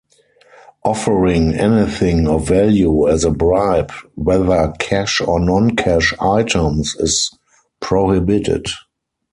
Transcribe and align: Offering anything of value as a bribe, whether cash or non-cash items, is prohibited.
Offering 0.83 1.53
anything 1.53 2.27
of 2.27 2.47
value 2.47 3.07
as 3.07 3.23
a 3.23 3.29
bribe, 3.29 3.91
whether 4.15 4.73
cash 4.79 5.21
or 5.21 5.39
non-cash 5.39 6.15
items, 6.19 6.95
is 6.95 7.29
prohibited. 7.81 8.65